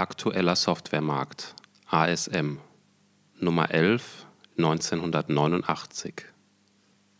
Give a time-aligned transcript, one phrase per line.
[0.00, 1.54] Aktueller Softwaremarkt
[1.90, 2.56] ASM
[3.38, 4.24] Nummer 11
[4.56, 6.24] 1989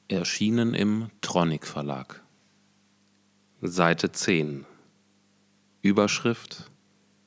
[0.09, 2.23] Erschienen im Tronic Verlag.
[3.61, 4.65] Seite 10
[5.83, 6.71] Überschrift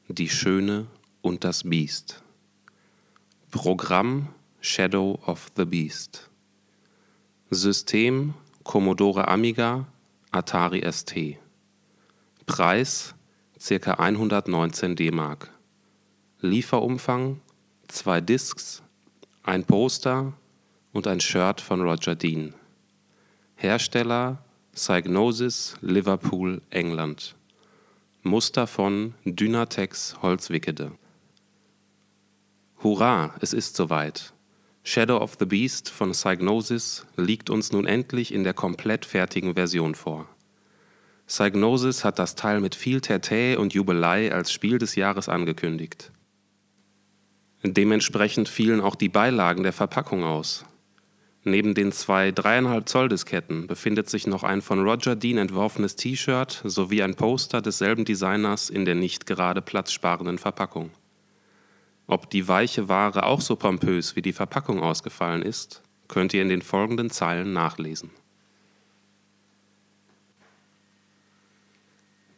[0.08, 0.88] Die Schöne
[1.22, 2.24] und das Biest.
[3.52, 6.32] Programm Shadow of the Beast.
[7.52, 8.34] System
[8.64, 9.86] Commodore Amiga
[10.32, 11.38] Atari ST
[12.48, 13.13] Preis
[13.66, 13.94] ca.
[13.94, 15.38] 119 DM
[16.42, 17.40] Lieferumfang
[17.88, 18.84] zwei Discs,
[19.42, 20.34] ein Poster
[20.92, 22.54] und ein Shirt von Roger Dean
[23.56, 27.36] Hersteller Psygnosis Liverpool England
[28.22, 30.92] Muster von Dynatex Holzwickede
[32.84, 34.34] Hurra, es ist soweit.
[34.84, 39.96] Shadow of the Beast von Psygnosis liegt uns nun endlich in der komplett fertigen Version
[39.96, 40.28] vor.
[41.34, 46.12] Psygnosis hat das Teil mit viel Tertä und Jubelei als Spiel des Jahres angekündigt.
[47.64, 50.64] Dementsprechend fielen auch die Beilagen der Verpackung aus.
[51.44, 56.62] Neben den zwei 3,5 Zoll Disketten befindet sich noch ein von Roger Dean entworfenes T-Shirt
[56.66, 60.92] sowie ein Poster desselben Designers in der nicht gerade platzsparenden Verpackung.
[62.06, 66.50] Ob die weiche Ware auch so pompös wie die Verpackung ausgefallen ist, könnt ihr in
[66.50, 68.12] den folgenden Zeilen nachlesen.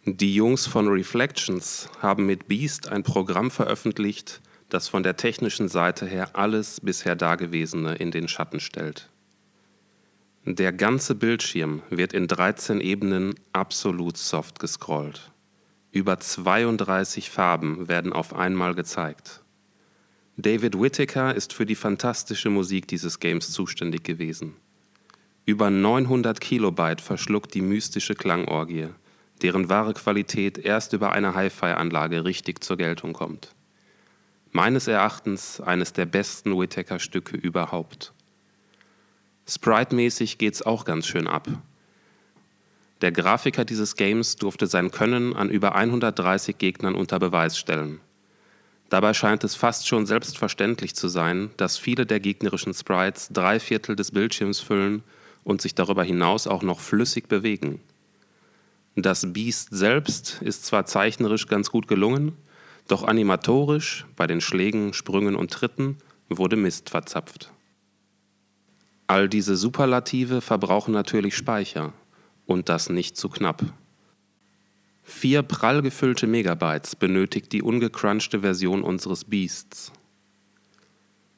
[0.07, 4.39] Die Jungs von Reflections haben mit Beast ein Programm veröffentlicht,
[4.69, 9.09] das von der technischen Seite her alles bisher Dagewesene in den Schatten stellt.
[10.45, 15.31] Der ganze Bildschirm wird in 13 Ebenen absolut soft gescrollt.
[15.91, 19.41] Über 32 Farben werden auf einmal gezeigt.
[20.37, 24.53] David Whittaker ist für die fantastische Musik dieses Games zuständig gewesen.
[25.47, 28.89] Über 900 Kilobyte verschluckt die mystische Klangorgie,
[29.41, 33.53] deren wahre Qualität erst über eine Hi-Fi-Anlage richtig zur Geltung kommt.
[34.51, 38.13] Meines Erachtens eines der besten Whittaker-Stücke überhaupt.
[39.47, 41.47] Sprite-mäßig geht's auch ganz schön ab.
[43.01, 47.99] Der Grafiker dieses Games durfte sein Können an über 130 Gegnern unter Beweis stellen.
[48.89, 53.95] Dabei scheint es fast schon selbstverständlich zu sein, dass viele der gegnerischen Sprites drei Viertel
[53.95, 55.03] des Bildschirms füllen
[55.43, 57.81] und sich darüber hinaus auch noch flüssig bewegen.
[58.95, 62.37] Das Biest selbst ist zwar zeichnerisch ganz gut gelungen,
[62.87, 65.97] doch animatorisch, bei den Schlägen, Sprüngen und Tritten,
[66.29, 67.51] wurde Mist verzapft.
[69.07, 71.93] All diese Superlative verbrauchen natürlich Speicher
[72.45, 73.63] und das nicht zu knapp.
[75.03, 79.91] Vier prall gefüllte Megabytes benötigt die ungecrunchte Version unseres Beasts.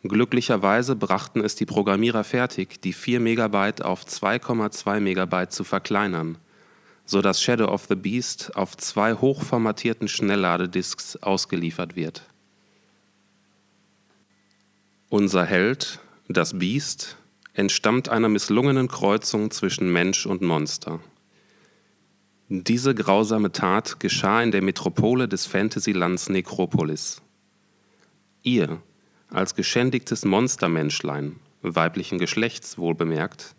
[0.04, 6.38] Glücklicherweise brachten es die Programmierer fertig, die 4 Megabyte auf 2,2 Megabyte zu verkleinern,
[7.08, 12.22] so dass Shadow of the Beast auf zwei hochformatierten Schnellladedisks ausgeliefert wird.
[15.10, 17.16] Unser Held, das Beast,
[17.54, 21.00] entstammt einer misslungenen Kreuzung zwischen Mensch und Monster.
[22.50, 27.22] Diese grausame Tat geschah in der Metropole des Fantasylands Nekropolis.
[28.44, 28.82] Ihr,
[29.30, 33.56] als geschändigtes Monstermenschlein, weiblichen Geschlechts wohlbemerkt,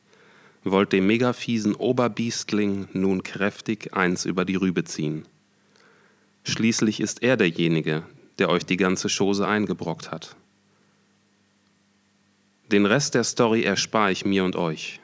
[0.65, 5.25] wollt dem megafiesen Oberbiestling nun kräftig eins über die Rübe ziehen.
[6.45, 8.05] Schließlich ist er derjenige,
[8.39, 10.37] der euch die ganze Chose eingebrockt hat.
[12.71, 15.01] Den Rest der Story erspare ich mir und euch.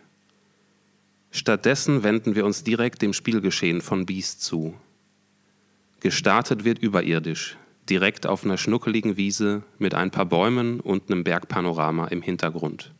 [1.30, 4.74] Stattdessen wenden wir uns direkt dem Spielgeschehen von Beast zu.
[6.00, 7.56] Gestartet wird überirdisch,
[7.88, 12.92] direkt auf einer schnuckeligen Wiese mit ein paar Bäumen und einem Bergpanorama im Hintergrund.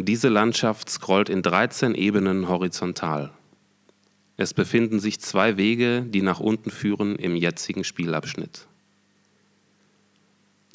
[0.00, 3.32] Diese Landschaft scrollt in 13 Ebenen horizontal.
[4.36, 8.68] Es befinden sich zwei Wege, die nach unten führen im jetzigen Spielabschnitt.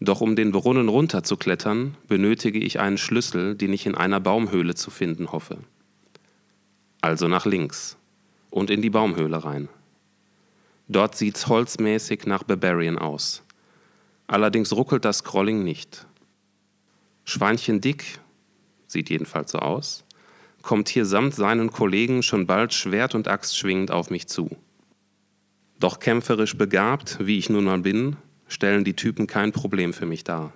[0.01, 4.91] Doch um den Brunnen runterzuklettern, benötige ich einen Schlüssel, den ich in einer Baumhöhle zu
[4.91, 5.59] finden hoffe.
[6.99, 7.95] Also nach links
[8.49, 9.69] und in die Baumhöhle rein.
[10.89, 13.41] Dort sieht's holzmäßig nach Barbarian aus.
[14.27, 16.07] Allerdings ruckelt das Scrolling nicht.
[17.23, 18.19] Schweinchen Dick,
[18.93, 20.05] sieht jedenfalls so aus,
[20.61, 24.55] kommt hier samt seinen Kollegen schon bald Schwert und Axt schwingend auf mich zu.
[25.79, 28.15] Doch kämpferisch begabt, wie ich nun mal bin,
[28.47, 30.53] stellen die Typen kein Problem für mich dar.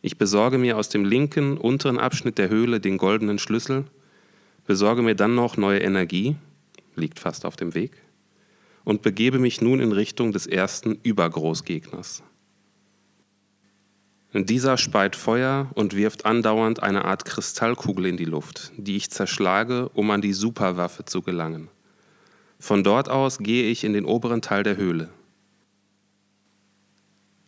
[0.00, 3.84] Ich besorge mir aus dem linken unteren Abschnitt der Höhle den goldenen Schlüssel,
[4.66, 6.36] besorge mir dann noch neue Energie,
[6.94, 7.92] liegt fast auf dem Weg,
[8.84, 12.22] und begebe mich nun in Richtung des ersten Übergroßgegners.
[14.34, 19.88] Dieser speit Feuer und wirft andauernd eine Art Kristallkugel in die Luft, die ich zerschlage,
[19.90, 21.68] um an die Superwaffe zu gelangen.
[22.58, 25.08] Von dort aus gehe ich in den oberen Teil der Höhle.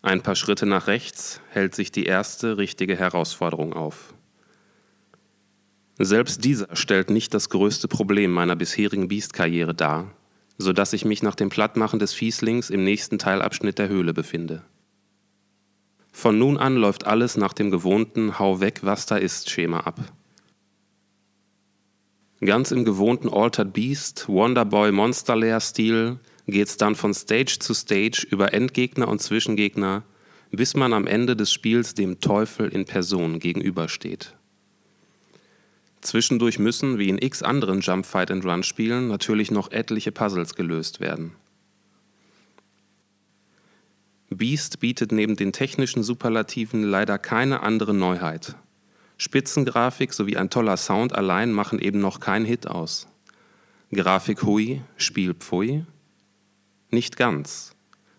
[0.01, 4.15] Ein paar Schritte nach rechts hält sich die erste richtige Herausforderung auf.
[5.99, 10.11] Selbst dieser stellt nicht das größte Problem meiner bisherigen Biestkarriere dar,
[10.57, 14.63] so dass ich mich nach dem Plattmachen des Fieslings im nächsten Teilabschnitt der Höhle befinde.
[16.21, 19.99] Von nun an läuft alles nach dem gewohnten Hau weg, was da ist Schema ab.
[22.41, 29.09] Ganz im gewohnten Altered Beast, Wonderboy Monsterlair-Stil geht's dann von Stage zu Stage über Endgegner
[29.09, 30.03] und Zwischengegner,
[30.51, 34.35] bis man am Ende des Spiels dem Teufel in Person gegenübersteht.
[36.03, 40.55] Zwischendurch müssen, wie in x anderen Jump Fight and Run Spielen, natürlich noch etliche Puzzles
[40.55, 41.33] gelöst werden.
[44.31, 48.55] Beast bietet neben den technischen Superlativen leider keine andere Neuheit.
[49.19, 53.09] Spitzengrafik sowie ein toller Sound allein machen eben noch keinen Hit aus.
[53.93, 55.85] Grafik hui, Spiel pfui?
[56.91, 57.75] Nicht ganz,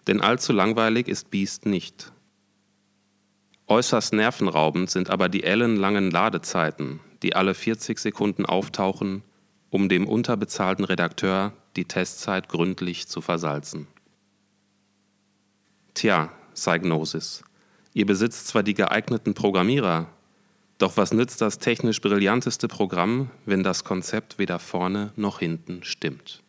[0.08, 2.12] denn allzu langweilig ist Beast nicht.
[3.68, 9.24] Äußerst nervenraubend sind aber die ellenlangen Ladezeiten, die alle 40 Sekunden auftauchen,
[9.70, 13.88] um dem unterbezahlten Redakteur die Testzeit gründlich zu versalzen.
[15.94, 17.44] Tja, Psygnosis,
[17.94, 20.08] ihr besitzt zwar die geeigneten Programmierer,
[20.78, 26.42] doch was nützt das technisch brillanteste Programm, wenn das Konzept weder vorne noch hinten stimmt?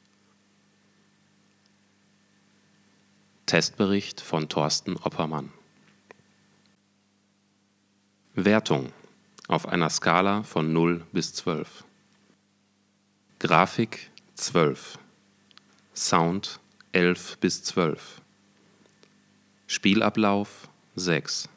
[3.44, 5.50] Testbericht von Thorsten Oppermann.
[8.35, 8.91] Wertung
[9.49, 11.85] auf einer Skala von 0 bis 12.
[13.39, 14.99] Grafik 12.
[15.94, 16.61] Sound
[16.93, 18.21] 11 bis 12.
[19.74, 21.48] Spielablauf 6.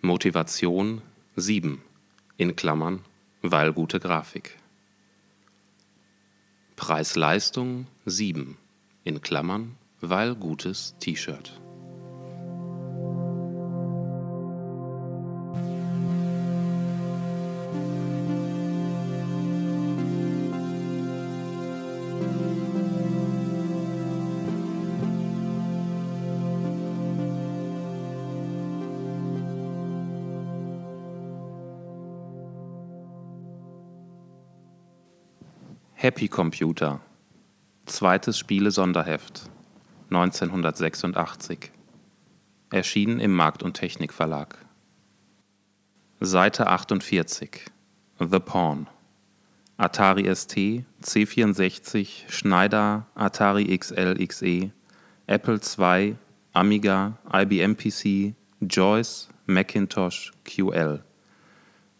[0.00, 1.02] Motivation
[1.34, 1.82] 7
[2.36, 3.00] in Klammern,
[3.42, 4.56] weil gute Grafik.
[6.76, 8.56] Preis-Leistung 7
[9.02, 11.60] in Klammern, weil gutes T-Shirt.
[36.02, 37.00] Happy Computer.
[37.86, 39.48] Zweites Spiele-Sonderheft.
[40.10, 41.70] 1986.
[42.70, 44.58] Erschienen im Markt- und Technikverlag.
[46.18, 47.66] Seite 48.
[48.18, 48.88] The Pawn.
[49.76, 54.72] Atari ST, C64, Schneider, Atari XL XE,
[55.28, 56.16] Apple II,
[56.52, 61.04] Amiga, IBM PC, Joyce, Macintosh, QL.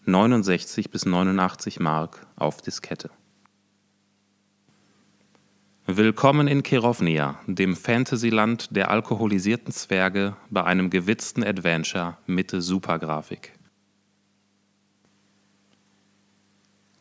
[0.06, 3.08] 69 bis 89 Mark auf Diskette.
[5.86, 13.52] Willkommen in Kerovnia, dem Fantasyland der alkoholisierten Zwerge bei einem gewitzten Adventure mit Supergrafik.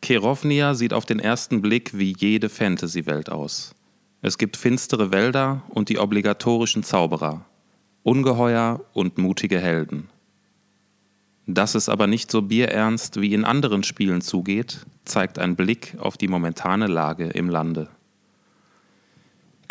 [0.02, 3.76] Kerovnia sieht auf den ersten Blick wie jede Fantasy-Welt aus.
[4.24, 7.46] Es gibt finstere Wälder und die obligatorischen Zauberer,
[8.02, 10.10] Ungeheuer und mutige Helden.
[11.46, 16.18] Dass es aber nicht so bierernst wie in anderen Spielen zugeht, zeigt ein Blick auf
[16.18, 17.88] die momentane Lage im Lande.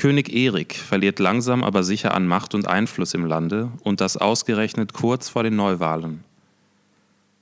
[0.00, 4.94] König Erik verliert langsam aber sicher an Macht und Einfluss im Lande und das ausgerechnet
[4.94, 6.24] kurz vor den Neuwahlen.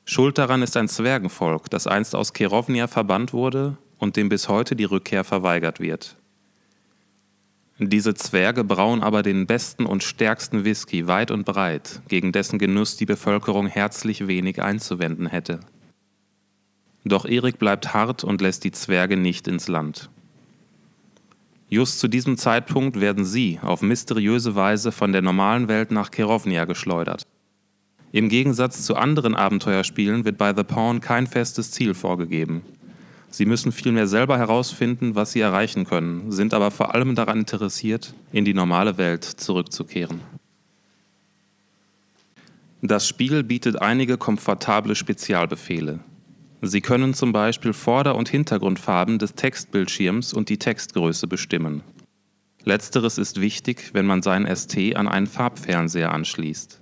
[0.05, 4.75] Schuld daran ist ein Zwergenvolk, das einst aus Kerovnia verbannt wurde und dem bis heute
[4.75, 6.17] die Rückkehr verweigert wird.
[7.79, 12.97] Diese Zwerge brauen aber den besten und stärksten Whisky weit und breit, gegen dessen Genuss
[12.97, 15.61] die Bevölkerung herzlich wenig einzuwenden hätte.
[17.05, 20.11] Doch Erik bleibt hart und lässt die Zwerge nicht ins Land.
[21.71, 26.65] Just zu diesem Zeitpunkt werden sie auf mysteriöse Weise von der normalen Welt nach Kerovnia
[26.65, 27.27] geschleudert.
[28.11, 32.63] Im Gegensatz zu anderen Abenteuerspielen wird bei The Pawn kein festes Ziel vorgegeben.
[33.31, 38.15] Sie müssen vielmehr selber herausfinden, was sie erreichen können, sind aber vor allem daran interessiert,
[38.33, 40.23] in die normale Welt zurückzukehren.
[42.81, 45.99] Das Spiel bietet einige komfortable Spezialbefehle,
[46.61, 51.83] Sie können zum Beispiel Vorder- und Hintergrundfarben des Textbildschirms und die Textgröße bestimmen.
[52.65, 56.81] Letzteres ist wichtig, wenn man seinen ST an einen Farbfernseher anschließt.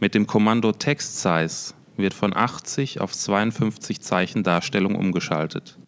[0.00, 5.78] Mit dem Kommando Text Size wird von 80 auf 52 Zeichen Darstellung umgeschaltet.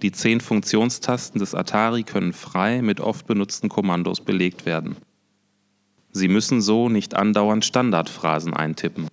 [0.00, 4.96] Die zehn Funktionstasten des Atari können frei mit oft benutzten Kommandos belegt werden.
[6.12, 9.08] Sie müssen so nicht andauernd Standardphrasen eintippen.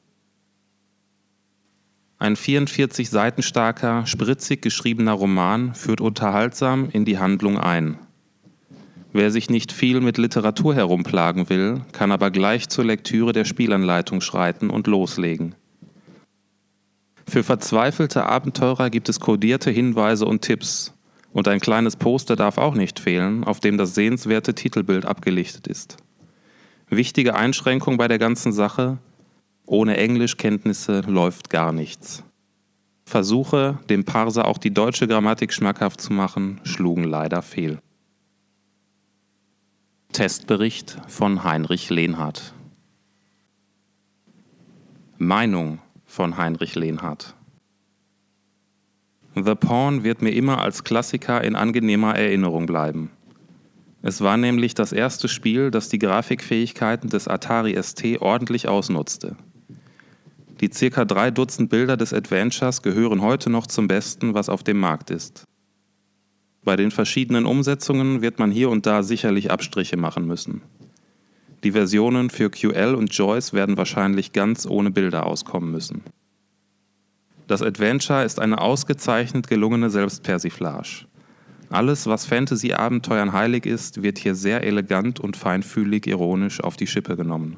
[2.18, 7.98] Ein 44 Seiten starker, spritzig geschriebener Roman führt unterhaltsam in die Handlung ein.
[9.12, 14.22] Wer sich nicht viel mit Literatur herumplagen will, kann aber gleich zur Lektüre der Spielanleitung
[14.22, 15.56] schreiten und loslegen.
[17.28, 20.94] Für verzweifelte Abenteurer gibt es kodierte Hinweise und Tipps,
[21.34, 25.98] und ein kleines Poster darf auch nicht fehlen, auf dem das sehenswerte Titelbild abgelichtet ist.
[26.90, 29.00] Wichtige Einschränkung bei der ganzen Sache,
[29.66, 32.24] ohne Englischkenntnisse läuft gar nichts.
[33.06, 37.80] Versuche, dem Parser auch die deutsche Grammatik schmackhaft zu machen, schlugen leider fehl.
[40.12, 42.54] Testbericht von Heinrich Lehnhardt
[45.18, 47.36] Meinung von Heinrich Lehnhardt
[49.36, 53.12] The Pawn wird mir immer als Klassiker in angenehmer Erinnerung bleiben.
[54.02, 59.36] Es war nämlich das erste Spiel, das die Grafikfähigkeiten des Atari ST ordentlich ausnutzte.
[60.62, 64.80] Die circa drei Dutzend Bilder des Adventures gehören heute noch zum Besten, was auf dem
[64.80, 65.44] Markt ist.
[66.64, 70.62] Bei den verschiedenen Umsetzungen wird man hier und da sicherlich Abstriche machen müssen.
[71.64, 76.04] Die Versionen für QL und Joyce werden wahrscheinlich ganz ohne Bilder auskommen müssen.
[77.48, 81.06] Das Adventure ist eine ausgezeichnet gelungene Selbstpersiflage.
[81.70, 87.16] Alles, was Fantasy-Abenteuern heilig ist, wird hier sehr elegant und feinfühlig ironisch auf die Schippe
[87.16, 87.58] genommen.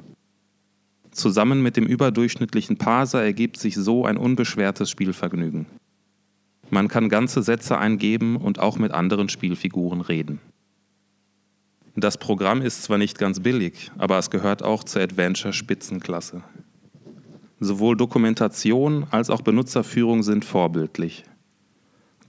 [1.18, 5.66] Zusammen mit dem überdurchschnittlichen Parser ergibt sich so ein unbeschwertes Spielvergnügen.
[6.70, 10.40] Man kann ganze Sätze eingeben und auch mit anderen Spielfiguren reden.
[11.96, 16.44] Das Programm ist zwar nicht ganz billig, aber es gehört auch zur Adventure Spitzenklasse.
[17.60, 21.24] Sowohl Dokumentation als auch Benutzerführung sind vorbildlich.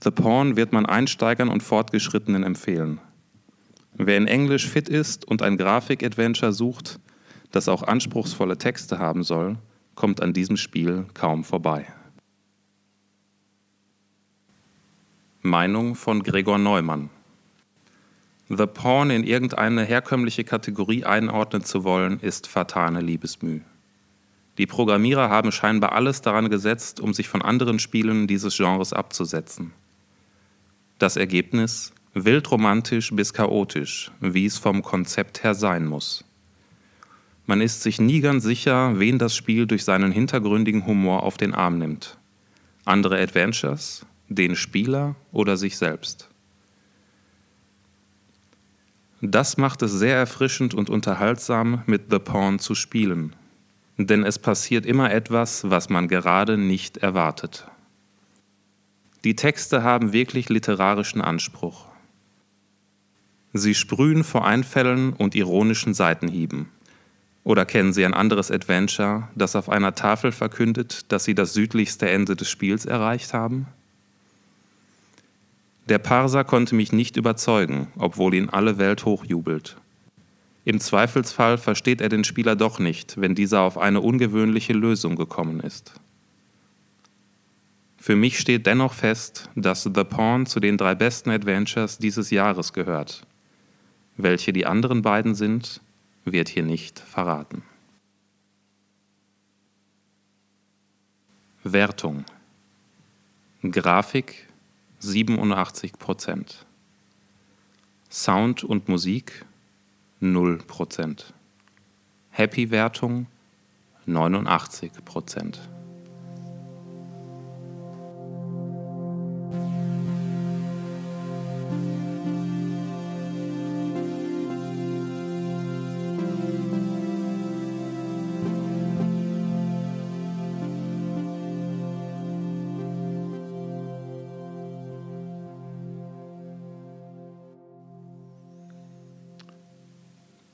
[0.03, 2.99] The Pawn wird man Einsteigern und Fortgeschrittenen empfehlen.
[3.93, 6.99] Wer in Englisch fit ist und ein Grafik-Adventure sucht,
[7.51, 9.57] das auch anspruchsvolle Texte haben soll,
[9.95, 11.85] kommt an diesem Spiel kaum vorbei.
[15.41, 17.09] Meinung von Gregor Neumann
[18.51, 23.61] The Pawn in irgendeine herkömmliche Kategorie einordnen zu wollen, ist fatale Liebesmüh.
[24.57, 29.71] Die Programmierer haben scheinbar alles daran gesetzt, um sich von anderen Spielen dieses Genres abzusetzen.
[30.97, 36.25] Das Ergebnis wild romantisch bis chaotisch, wie es vom Konzept her sein muss.
[37.49, 41.55] Man ist sich nie ganz sicher, wen das Spiel durch seinen hintergründigen Humor auf den
[41.55, 42.19] Arm nimmt.
[42.85, 46.29] Andere Adventures, den Spieler oder sich selbst.
[49.21, 53.35] Das macht es sehr erfrischend und unterhaltsam, mit The Pawn zu spielen,
[53.97, 57.65] denn es passiert immer etwas, was man gerade nicht erwartet.
[59.23, 61.87] Die Texte haben wirklich literarischen Anspruch.
[63.53, 66.69] Sie sprühen vor Einfällen und ironischen Seitenhieben.
[67.43, 72.09] Oder kennen Sie ein anderes Adventure, das auf einer Tafel verkündet, dass Sie das südlichste
[72.09, 73.67] Ende des Spiels erreicht haben?
[75.87, 79.77] Der Parser konnte mich nicht überzeugen, obwohl ihn alle Welt hochjubelt.
[80.63, 85.61] Im Zweifelsfall versteht er den Spieler doch nicht, wenn dieser auf eine ungewöhnliche Lösung gekommen
[85.61, 85.93] ist.
[87.97, 92.71] Für mich steht dennoch fest, dass The Pawn zu den drei besten Adventures dieses Jahres
[92.73, 93.25] gehört.
[94.15, 95.81] Welche die anderen beiden sind,
[96.25, 97.63] wird hier nicht verraten.
[101.63, 102.25] Wertung.
[103.61, 104.47] Grafik
[105.01, 106.55] 87%
[108.09, 109.45] Sound und Musik
[110.21, 111.25] 0%
[112.31, 113.27] Happy-Wertung
[114.05, 114.91] 89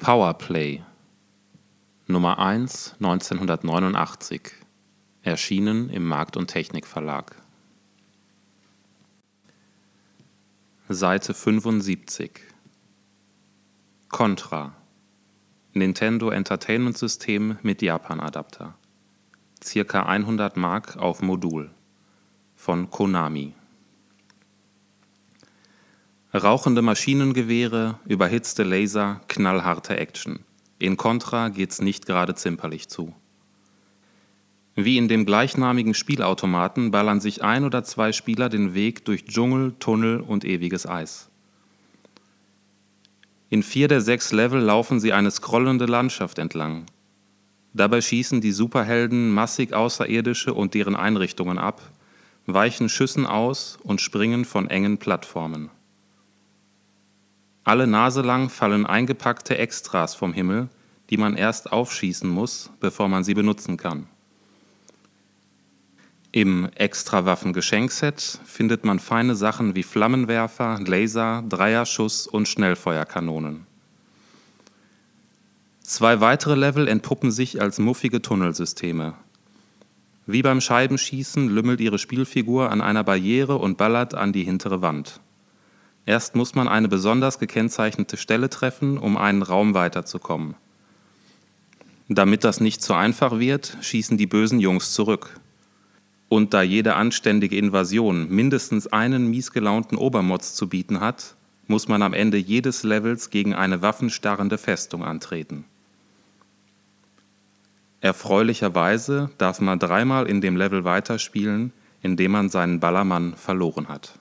[0.05, 0.83] Powerplay
[2.05, 4.51] Nummer 1 1989
[5.23, 7.35] Erschienen im Markt und Technik Verlag
[10.89, 12.39] Seite 75
[14.09, 14.75] Contra
[15.73, 18.75] Nintendo Entertainment System mit Japan-Adapter.
[19.63, 21.71] Circa 100 Mark auf Modul
[22.55, 23.55] von Konami
[26.35, 30.39] Rauchende Maschinengewehre, überhitzte Laser, knallharte Action.
[30.79, 33.13] In Contra geht's nicht gerade zimperlich zu.
[34.75, 39.75] Wie in dem gleichnamigen Spielautomaten ballern sich ein oder zwei Spieler den Weg durch Dschungel,
[39.79, 41.29] Tunnel und ewiges Eis.
[43.47, 46.85] In vier der sechs Level laufen sie eine scrollende Landschaft entlang.
[47.73, 51.81] Dabei schießen die Superhelden massig Außerirdische und deren Einrichtungen ab,
[52.45, 55.69] weichen Schüssen aus und springen von engen Plattformen.
[57.65, 60.69] Alle Nase lang fallen eingepackte Extras vom Himmel,
[61.09, 64.07] die man erst aufschießen muss, bevor man sie benutzen kann.
[66.31, 73.65] Im Extrawaffen-Geschenkset findet man feine Sachen wie Flammenwerfer, Laser, Dreierschuss und Schnellfeuerkanonen.
[75.81, 79.15] Zwei weitere Level entpuppen sich als muffige Tunnelsysteme.
[80.27, 85.19] Wie beim Scheibenschießen lümmelt ihre Spielfigur an einer Barriere und ballert an die hintere Wand.
[86.05, 90.55] Erst muss man eine besonders gekennzeichnete Stelle treffen, um einen Raum weiterzukommen.
[92.07, 95.39] Damit das nicht zu einfach wird, schießen die bösen Jungs zurück.
[96.29, 101.35] Und da jede anständige Invasion mindestens einen miesgelaunten Obermotz zu bieten hat,
[101.67, 105.65] muss man am Ende jedes Levels gegen eine waffenstarrende Festung antreten.
[108.01, 114.19] Erfreulicherweise darf man dreimal in dem Level weiterspielen, indem man seinen Ballermann verloren hat.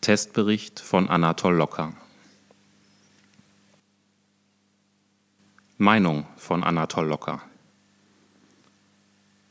[0.00, 1.92] Testbericht von Anatol Locker.
[5.76, 7.42] Meinung von Anatol Locker.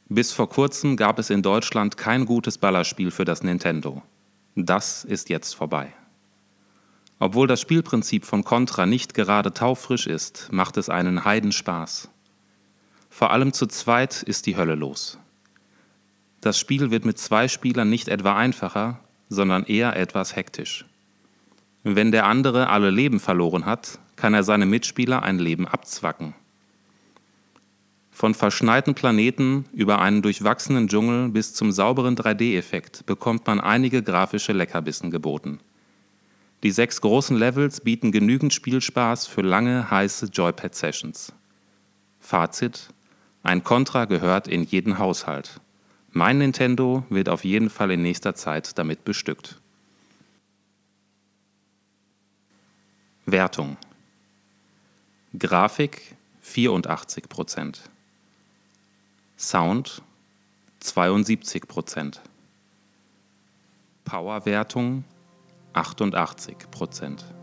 [0.10, 4.02] Bis vor kurzem gab es in Deutschland kein gutes Ballerspiel für das Nintendo.
[4.56, 5.94] Das ist jetzt vorbei.
[7.20, 12.10] Obwohl das Spielprinzip von Contra nicht gerade taufrisch ist, macht es einen Heidenspaß.
[13.10, 15.20] Vor allem zu zweit ist die Hölle los.
[16.40, 20.86] Das Spiel wird mit zwei Spielern nicht etwa einfacher, sondern eher etwas hektisch.
[21.84, 26.34] Wenn der andere alle Leben verloren hat, kann er seine Mitspieler ein Leben abzwacken.
[28.12, 34.54] Von verschneiten Planeten über einen durchwachsenen Dschungel bis zum sauberen 3D-Effekt bekommt man einige grafische
[34.54, 35.60] Leckerbissen geboten.
[36.64, 41.32] Die sechs großen Levels bieten genügend Spielspaß für lange, heiße Joypad-Sessions.
[42.20, 42.90] Fazit:
[43.44, 45.62] Ein Contra gehört in jeden Haushalt.
[46.18, 49.62] Mein Nintendo wird auf jeden Fall in nächster Zeit damit bestückt.
[53.28, 53.78] Wertung
[55.38, 57.82] Grafik 84%.
[59.38, 60.02] Sound
[60.82, 62.20] 72%.
[64.04, 65.04] Powerwertung
[65.76, 67.37] 88%.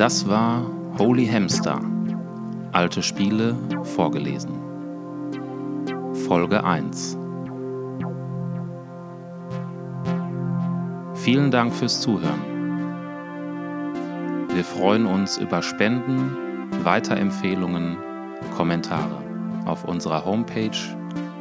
[0.00, 0.64] Das war
[0.98, 1.78] Holy Hamster.
[2.72, 4.58] Alte Spiele vorgelesen.
[6.26, 7.18] Folge 1
[11.16, 12.40] Vielen Dank fürs Zuhören.
[14.54, 16.34] Wir freuen uns über Spenden,
[16.82, 17.98] Weiterempfehlungen,
[18.56, 19.22] Kommentare
[19.66, 20.70] auf unserer Homepage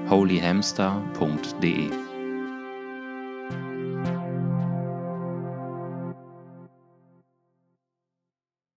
[0.09, 1.91] holyhamster.de.